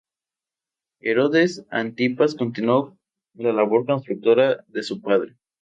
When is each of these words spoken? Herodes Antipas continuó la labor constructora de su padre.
Herodes 0.99 1.63
Antipas 1.69 2.33
continuó 2.33 2.97
la 3.35 3.53
labor 3.53 3.85
constructora 3.85 4.65
de 4.67 4.81
su 4.81 4.99
padre. 4.99 5.35